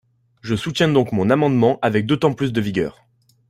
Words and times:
Je 0.41 0.55
soutiens 0.55 0.87
donc 0.87 1.11
mon 1.11 1.29
amendement 1.29 1.77
avec 1.83 2.07
d’autant 2.07 2.33
plus 2.33 2.51
de 2.51 2.59
vigueur. 2.59 3.05